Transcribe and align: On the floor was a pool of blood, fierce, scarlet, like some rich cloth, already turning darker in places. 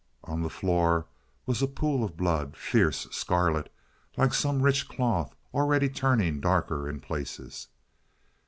On 0.23 0.41
the 0.41 0.49
floor 0.49 1.05
was 1.45 1.61
a 1.61 1.67
pool 1.67 2.03
of 2.03 2.17
blood, 2.17 2.57
fierce, 2.57 3.07
scarlet, 3.11 3.71
like 4.17 4.33
some 4.33 4.63
rich 4.63 4.87
cloth, 4.89 5.35
already 5.53 5.89
turning 5.89 6.39
darker 6.39 6.89
in 6.89 6.99
places. 6.99 7.67